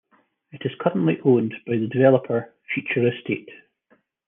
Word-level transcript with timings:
It 0.51 0.63
is 0.65 0.71
currently 0.79 1.19
owned 1.23 1.53
by 1.67 1.77
the 1.77 1.85
developer 1.85 2.51
Future 2.73 3.07
Estate. 3.07 3.51